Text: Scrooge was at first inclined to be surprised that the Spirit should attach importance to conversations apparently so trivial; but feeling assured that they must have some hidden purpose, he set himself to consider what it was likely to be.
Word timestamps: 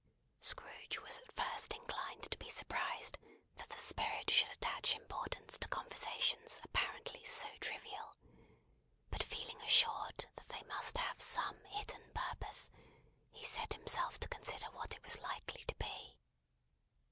Scrooge 0.39 0.97
was 1.03 1.19
at 1.19 1.31
first 1.31 1.73
inclined 1.75 2.23
to 2.31 2.37
be 2.39 2.49
surprised 2.49 3.19
that 3.57 3.69
the 3.69 3.77
Spirit 3.77 4.31
should 4.31 4.49
attach 4.49 4.95
importance 4.95 5.59
to 5.59 5.67
conversations 5.67 6.59
apparently 6.63 7.23
so 7.23 7.47
trivial; 7.59 8.17
but 9.11 9.21
feeling 9.21 9.61
assured 9.61 10.25
that 10.37 10.47
they 10.49 10.63
must 10.67 10.97
have 10.97 11.21
some 11.21 11.63
hidden 11.65 12.11
purpose, 12.15 12.71
he 13.31 13.45
set 13.45 13.73
himself 13.73 14.19
to 14.21 14.27
consider 14.27 14.71
what 14.71 14.95
it 14.95 15.03
was 15.03 15.19
likely 15.19 15.63
to 15.65 15.75
be. 15.75 16.17